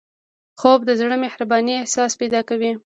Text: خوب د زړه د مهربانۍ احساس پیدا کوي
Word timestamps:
خوب 0.59 0.79
د 0.85 0.89
زړه 0.99 1.15
د 1.19 1.21
مهربانۍ 1.23 1.73
احساس 1.77 2.11
پیدا 2.21 2.41
کوي 2.49 2.71